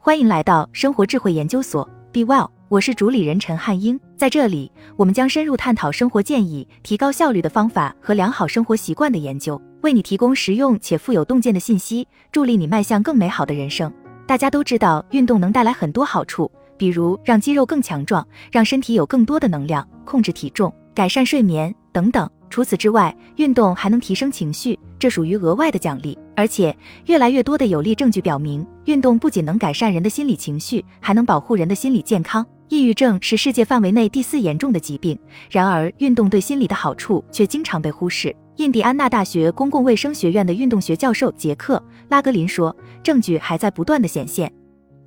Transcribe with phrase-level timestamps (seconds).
[0.00, 3.98] 欢迎来到生活智慧研究所，Be Well，我是主理人陈汉英。
[4.16, 13.92] 在这里，我们将深入探讨生活建议、提高效率的方法和良好生活习惯的研究，为你提供实用且富有洞见的信息，助力你迈向更美好的人生。
[14.24, 22.30] 大家都知道，运动能带来很多好处，比如让肌肉更强壮，让身体有更多的能量，控制体重，改善睡眠等等。
[22.48, 26.16] 除此之外，运动还能提升情绪，这属于额外的奖励。
[26.38, 26.72] 而且，
[27.06, 32.46] 越来越多的有力证据表明，运动不仅能改善人的心理情绪，还能保护人的心理健康。
[32.68, 35.18] 抑郁症是世界范围内第四严重的疾病，
[35.50, 38.32] 然而运动对心理的好处却经常被忽视。
[38.58, 41.76] 印第安纳大学公共卫生学院的运动学教授杰克·
[42.08, 44.52] 拉格林说：“证据还在不断的显现，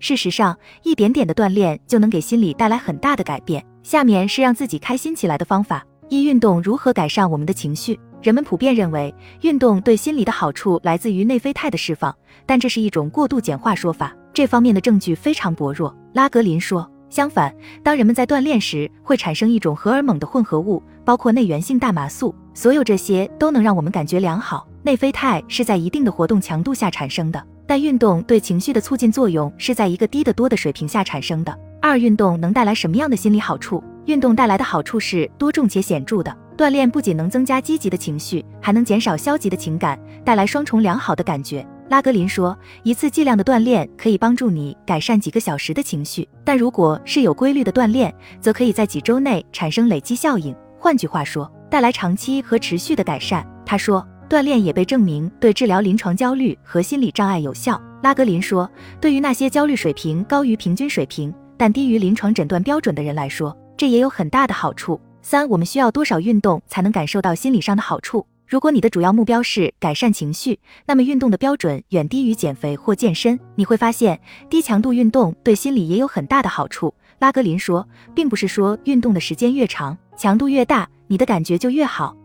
[0.00, 3.64] 事实上，一点点的锻炼就能给心理带来很大的改变。
[3.84, 7.96] 下面是让自己开心起来的方法。”一运动如何改善我们的情绪？
[8.22, 15.94] 人们普遍认为，运动对心理的好处来自于内啡肽的释放，但这是一种过度简化说法，这方面的证据非常薄弱。
[16.12, 24.66] 拉格林说，相反，当人们在锻炼时，会产生一种荷尔蒙的混合物，包括内源性大麻素，所有这些都能让我们感觉良好。
[24.82, 31.58] 内啡肽是在一定的活动强度下产生的，但运动对情绪的促进作用是在一个低得多的水平下产生的。
[31.80, 33.82] 二、运动能带来什么样的心理好处？
[34.06, 36.36] 运动带来的好处是多重且显著的。
[36.60, 41.66] 锻炼不仅能增加积极的情绪，还能减少消极的情感，带来双重良好的感觉。
[41.88, 50.54] 拉格林说，一次剂量的锻炼可以帮助你改善几个小时的情绪，但如果是有规律的锻炼，则可以在几周内产生累积效应。
[50.78, 53.42] 换句话说，带来长期和持续的改善。
[53.64, 57.80] 他说，锻炼也被证明对治疗临床焦虑和心理障碍有效。
[58.02, 65.00] 拉格林说，对于那些焦虑水平高于平均水平，但低于临床诊断标准的人来说，这也有很大的好处。
[65.22, 68.26] 三，我们需要多少运动才能感受到心理上的好处？
[68.46, 73.38] 如果你的主要目标是改善情绪，那么运动的标准远低于减肥或健身。
[73.54, 74.18] 你会发现，
[74.48, 76.92] 低强度运动对心理也有很大的好处。
[77.20, 82.16] 拉格林说，并不是说运动的时间越长，强度越大，你的感觉就越好。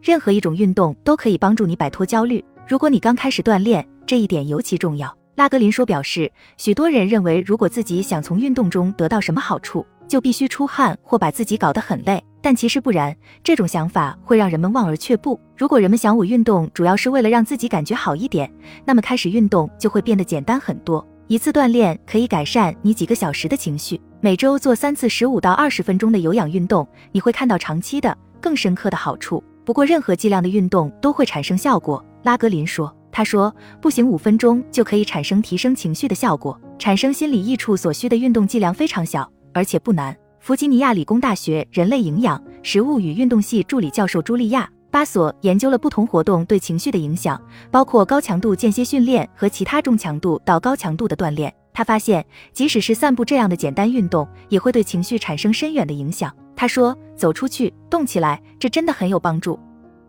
[0.00, 2.44] 任何一种运动都可以帮助你摆脱焦虑。
[2.68, 5.12] 如果你刚开始锻炼，这一点尤其重要。
[5.34, 13.16] 拉格林说，表示许多人认为，如果自己想从运动中得到什么好处，就必须出汗或把自己搞得很累，但其实不然。
[13.42, 15.40] 这种想法会让人们望而却步。
[15.56, 18.52] 如果人们想我运动主要是为了让自己感觉好一点，
[18.84, 21.06] 那么开始运动就会变得简单很多。
[21.28, 23.98] 一次锻炼可以改善你几个小时的情绪。
[24.20, 29.42] 每周做三次十五到二十分钟的有氧运动，你会看到长期的、更深刻的好处。
[29.64, 32.04] 不过，任何剂量的运动都会产生效果。
[32.24, 36.60] 拉格林说：“他说，步行五分钟就可以产生提升情绪的效果。
[36.78, 40.16] 产生心理益处所需的运动剂量非常小。”而且不难。
[40.42, 51.54] 弗吉尼亚理工大学人类营养、食物与运动系助理教授茱莉亚·巴索研究了不同活动对情绪的影响，包括高强度间歇训练和其他中强度到高强度的锻炼。
[51.72, 56.34] 他发现，即使是散步这样的简单运动，也会对情绪产生深远的影响。
[56.56, 59.56] 他说：“走出去，动起来，这真的很有帮助。”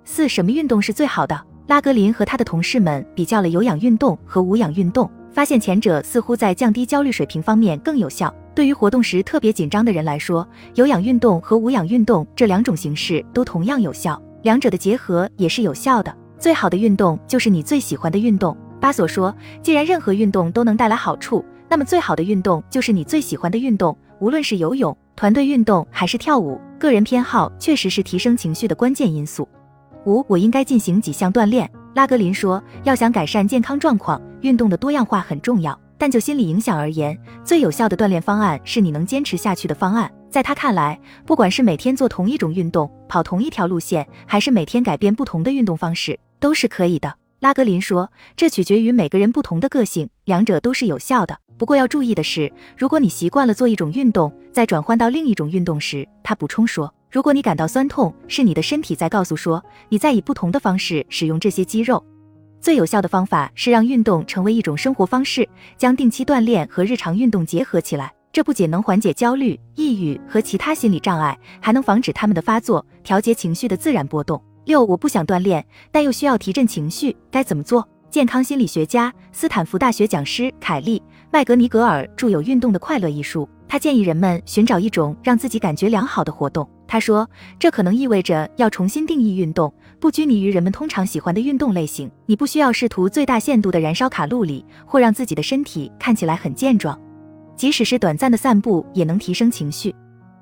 [0.04, 1.40] 四、什么运动是最好的？
[1.68, 8.34] 拉格林和他的同事们比较了有氧运动和无氧运动，发现前者似乎在降低焦虑水平方面更有效。
[8.56, 16.16] 对于活动时特别紧张的人来说，有氧运动和无氧运动这两种形式都同样有效，两者的结合也是有效的。
[16.38, 18.56] 最好的运动就是你最喜欢的运动。
[18.80, 26.62] 巴索说，既然任何运动都能带来好处，那么最好的运动就是你最喜欢的运动，无论是游泳、团队运动还是跳舞。
[26.78, 29.48] 个人偏好确实是提升情绪的关键因素。
[30.06, 31.68] 五，我应该进行几项锻炼。
[31.94, 35.80] 拉格林说，要想改善健康状况，运动的多样化很重要。
[35.96, 40.12] 但就心理影响而言，最有效的锻炼方案是你能坚持下去的方案。
[40.30, 47.14] 在他看来，不管是每天做同一种运动，跑同一条路线，还是每天改变不同的运动方式，都是可以的。
[47.40, 51.38] 拉格林说，这取决于每个人不同的个性，两者都是有效的。
[51.58, 62.04] 不过要注意的是，如果你习惯了做一种运动，在转换到另一种运动时，他补充说，如果你感到酸痛，是你的身体在告诉说，你在以不同的方式使用这些肌肉。
[62.60, 68.12] 最有效的方法是让运动成为一种生活方式，将定期锻炼和日常运动结合起来。
[68.32, 74.44] 这不仅能缓解焦虑、抑郁和其他心理障碍，还能防止他们的发作，调节情绪的自然波动。
[74.66, 77.88] 六，我不想锻炼，但又需要提振情绪，该怎么做？
[78.10, 81.00] 健康心理学家、斯坦福大学讲师凯利·
[81.34, 86.70] 麦格尼格尔著有《运动的快乐》一书，他建议人们寻找一种让自己感觉良好的活动。
[86.88, 87.28] 他说，
[87.58, 92.08] 这可能意味着要重新定义运动，不拘泥于人们通常喜欢的运动类型。
[92.28, 96.96] 你不需要试图最大限度地燃烧卡路里，或让自己的身体看起来很健壮。
[97.56, 99.92] 即使是短暂的散步，也能提升情绪。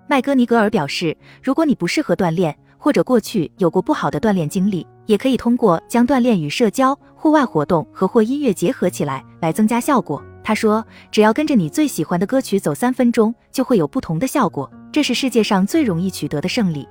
[0.10, 10.22] 麦格尼格尔表示，如果你不适合锻炼，或者过去有过不好的锻炼经历，也可以通过将锻炼与社交、户外活动和或音乐结合起来来增加效果。
[10.44, 14.70] 他说，只要跟着你最喜欢的歌曲走三分钟，就会有不同的效果。
[14.92, 16.88] 这是世界上最容易取得的胜利。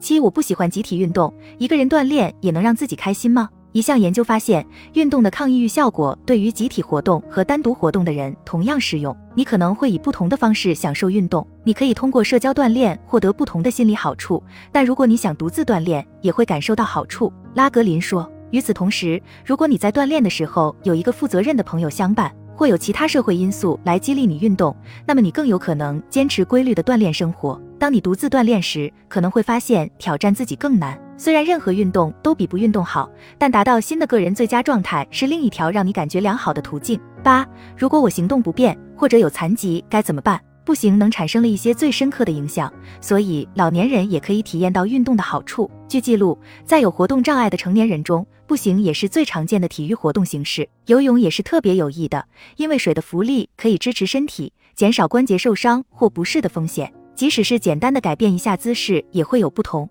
[0.00, 3.48] 七，我不喜欢集体运动，一个人锻炼也能让自己开心吗？
[3.72, 9.16] 一项研究发现，运动的抗抑郁效果对于集体活动和单独活动的人同样适用。
[9.34, 14.42] 你可能会以不同的方式享受运动，你可以通过社交锻炼获得不同的心理好处，
[14.72, 17.32] 但如果你想独自锻炼，也会感受到好处。
[17.54, 18.28] 拉格林说。
[18.50, 24.76] 与此同时，如果你在锻炼的时候有一个负责任的朋友相伴，或有其他社会因素来激励你运动，
[25.06, 27.58] 那么你更有可能坚持规律的锻炼生活。
[27.78, 31.00] 当你独自锻炼时，可能会发现挑战自己更难。
[31.16, 33.08] 虽然任何运动都比不运动好，
[33.38, 37.00] 但达到新的个人最佳状态是另一条让你感觉良好的途径。
[37.22, 37.46] 八，
[37.76, 40.40] 如果我行动不便或者有残疾该怎么办？
[40.68, 42.70] 步行能产生了一些最深刻的影响，
[43.00, 45.70] 所以老年人也可以体验到运动的好处。
[45.88, 50.68] 据记录，在有活动障碍的成年人中，步行也是最常见的体育活动形式。
[50.84, 52.22] 游泳也是特别有益的，
[52.58, 56.92] 因为水的浮力可以支持身体，减少关节受伤或不适的风险。
[57.14, 59.88] 即使是简单的改变一下姿势，也会有不同。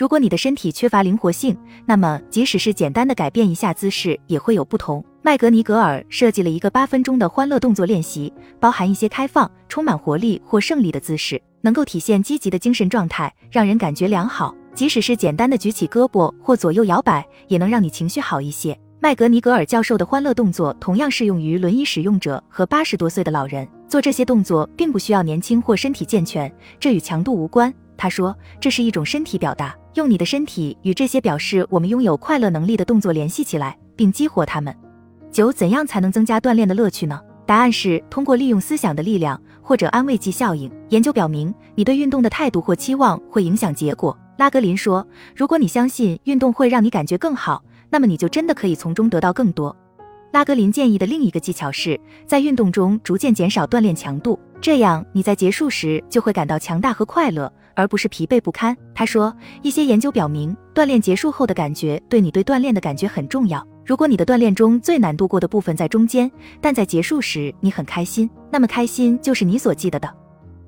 [0.00, 1.54] 如果你的身体缺乏灵活性，
[1.84, 5.04] 那么即使是简单的改变一下姿势也会有不同。
[5.20, 14.54] 麦格尼格尔设计了一个八分钟的欢乐动作练习，包含一些开放、充满活力或胜利的姿势，能够体现积极的精神状态，让人感觉良好。
[14.74, 18.74] 即使是简单的举起胳膊或左右摇摆，也能让你情绪好一些。
[19.00, 23.68] 麦格尼格尔教授的欢乐动作同样适用于轮椅使用者和八十多岁的老人。
[23.86, 27.70] 做这些动作并不需要年轻或身体健全，这与强度无关。
[27.98, 29.76] 他说，这是一种身体表达。
[29.94, 34.74] 用你的身体与这些表示我们拥有快乐能力的动作联系起来，并激活它们。
[35.32, 37.20] 九，怎样才能增加锻炼的乐趣呢？
[37.44, 40.70] 答案是通过利用思想的力量或者安慰剂效应。
[40.90, 44.16] 研究表明，你对运动的态度或期望会影响结果。
[44.38, 45.04] 拉格林说，
[45.34, 49.76] 如果你相信运动会让你感觉更好，那么你就真的可以从中得到更多。
[50.30, 57.52] 拉格林建议的另一个技巧是在运动中逐渐减少锻炼强度，这样你在结束时就会感到强大和快乐。
[57.80, 58.76] 而不是疲惫不堪。
[58.94, 63.66] 他说，一些研究表明，锻炼结束后的感觉对你对锻炼的感觉很重要。
[63.86, 66.30] 如果你的锻炼中最难度过的部分在中间，
[66.60, 70.08] 但在结束时你很开心，那么开心就是你所记得的。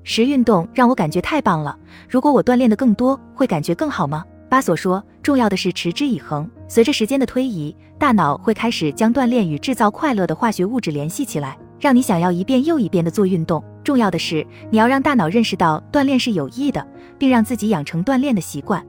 [0.03, 1.77] 十，运动让我感觉太棒了。
[2.09, 4.25] 如果我锻炼的更多，会感觉更好吗？
[4.49, 6.49] 巴索说，重要的是持之以恒。
[6.67, 11.57] 随着时间的推移，大脑会开始将锻炼与制造快乐的化学物质联系起来。
[11.83, 13.61] 让你想要一遍又一遍的做运动。
[13.83, 16.87] 重要的是，你要让大脑认识到锻炼是有益的，
[17.19, 18.81] 并让自己养成锻炼的习惯。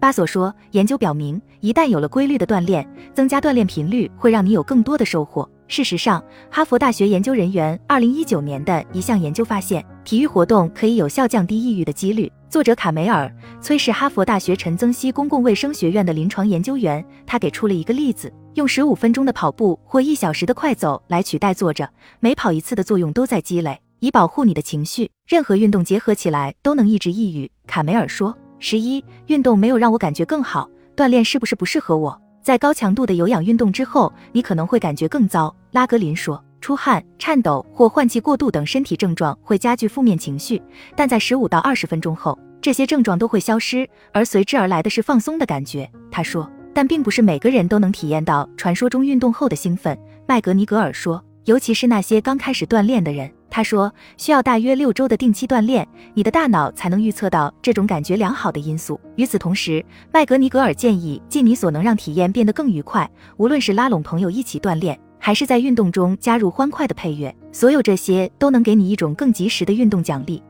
[0.00, 2.84] 巴索说，研究表明，一旦有了规律的锻炼，
[3.14, 5.48] 增加锻炼频率会让你有更多的收获。
[5.72, 12.30] 事实上，哈佛大学研究人员二零一九年的一项研究发现，体育活动可以有效降低抑郁的几率。
[12.50, 13.26] 作者卡梅尔·
[13.62, 18.30] 崔是哈佛大学陈曾熙公共卫生学院的临床研究员，他给出了一个例子。
[18.52, 21.88] 用十五分钟的跑步或一小时的快走来取代坐着，
[22.20, 25.10] 每跑一次的作用都在积累，以保护你的情绪。
[25.26, 28.36] 任何运动结合起来都能抑制抑郁，卡梅尔说。
[28.58, 32.20] 十一，运动没有让我感觉更好，锻炼是不是不适合我？
[32.42, 35.54] 在高强度的有氧运动之后，你可能会感觉更糟。
[35.70, 40.60] 拉格林说，出汗、颤抖或换气过度等身体症状会加剧负面情绪，
[40.96, 45.90] 但在十五到二十分钟后，这些症状都会消失，而随之而来的是放松的感觉。
[46.10, 46.50] 他说。
[46.74, 49.94] 但并不是每个人都能体验到传说中运动后的兴奋，
[50.26, 53.30] 麦格尼格尔说，尤其是那些刚开始锻炼的人。
[53.54, 58.98] 他说，需要大约六周的定期锻炼，你的大脑才能预测到这种感觉良好的因素。
[59.16, 70.42] 与此同时，麦格尼格尔建议尽你所能让体验变得更愉快，无论是拉拢朋友一起锻炼，还是在运动中加入欢快的配乐，所有这些都能给你一种更及时的运动奖励。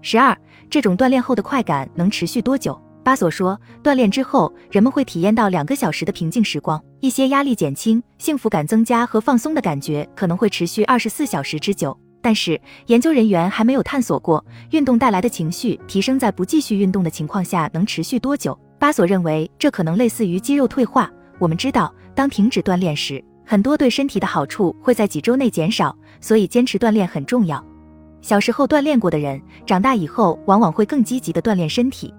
[0.00, 0.34] 十二，
[0.70, 2.80] 这种锻炼后的快感能持续多久？
[3.04, 11.94] 巴索说，锻炼之后，人们会体验到两个小时的平静时光，一些压力减轻、幸福感增加和放松的感觉可能会持续二十四小时之久。
[12.26, 18.58] 但是，研究人员还没有探索过运动带来的情绪提升在不继续运动的情况下能持续多久。
[18.80, 21.08] 巴索认为，这可能类似于肌肉退化。
[21.38, 27.64] 我们知道，当停止锻炼时，很多对身体的好处会在几周内减少，所以坚持锻炼很重要。
[28.22, 32.12] 小时候锻炼过的人，长大以后往往会更积极地锻炼身体。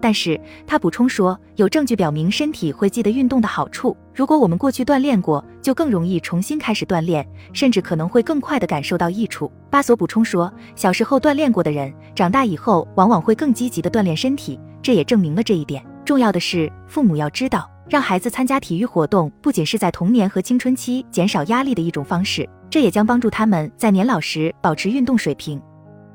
[0.00, 3.96] 但是他补充说，有证据表明身体会记得运动的好处。
[4.14, 9.50] 如果我们过去锻炼过，就更容易重新开始锻炼，甚至可能会更快地感受到益处。
[9.70, 15.84] 巴索补充说，小时候锻炼过的人，长大以后往往会更积极地锻炼身体，这也证明了这一点。
[16.04, 25.60] 重要的是，父母要知道，让孩子参加体育活动不仅是在童年和青春期减少压力的一种方式，这也将帮助他们在年老时保持运动水平。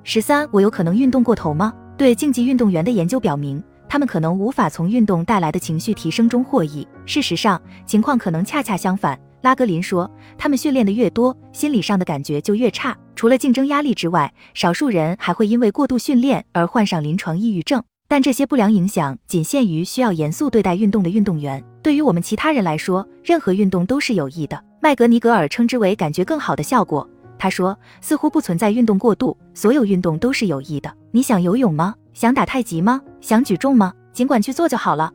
[0.04, 1.74] 十三，我有可能运动过头吗？
[1.96, 3.64] 对竞技运动员的研究表明。
[3.94, 6.88] 他们可能无法从运动带来的情绪提升中获益。
[7.06, 9.20] 事实上，情况可能恰恰相反。
[9.44, 12.98] 拉格林说，他们训练的越多，心理上的感觉就越差。
[13.16, 17.84] 除了竞争压力之外，少数人还会因为过度训练而患上临床抑郁症。
[18.08, 21.64] 但这些不良影响仅限于需要严肃对待运动的运动员。
[21.84, 24.60] 对于我们其他人来说，任何运动都是有益的。
[24.82, 27.08] 麦格尼格尔称之为感觉更好的效果。
[27.38, 30.92] 他说，似乎不存在运动过度，所有运动都是有益的。
[31.12, 31.94] 你想游泳吗？
[32.16, 33.00] 想打太极吗？
[33.24, 33.94] 想举重吗？
[34.12, 35.10] 尽管去做就好了。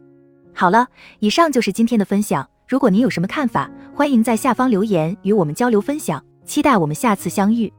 [0.54, 0.88] 好了，
[1.18, 2.48] 以上就是今天的分享。
[2.66, 6.24] 如果您有什么看法，欢迎在下方留言与我们交流分享。
[6.46, 7.70] 期待我们下次相遇。